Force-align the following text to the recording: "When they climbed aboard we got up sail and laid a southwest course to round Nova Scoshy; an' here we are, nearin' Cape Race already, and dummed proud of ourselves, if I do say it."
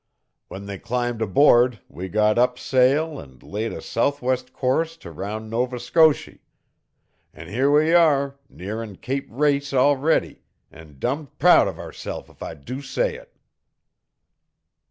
"When 0.47 0.65
they 0.65 0.79
climbed 0.79 1.21
aboard 1.21 1.79
we 1.87 2.09
got 2.09 2.39
up 2.39 2.57
sail 2.57 3.19
and 3.19 3.43
laid 3.43 3.71
a 3.71 3.83
southwest 3.83 4.51
course 4.51 4.97
to 4.97 5.11
round 5.11 5.51
Nova 5.51 5.75
Scoshy; 5.79 6.39
an' 7.35 7.49
here 7.49 7.69
we 7.69 7.93
are, 7.93 8.39
nearin' 8.49 8.95
Cape 8.95 9.27
Race 9.29 9.75
already, 9.75 10.41
and 10.71 10.99
dummed 10.99 11.37
proud 11.37 11.67
of 11.67 11.77
ourselves, 11.77 12.31
if 12.31 12.41
I 12.41 12.55
do 12.55 12.81
say 12.81 13.13
it." 13.13 13.35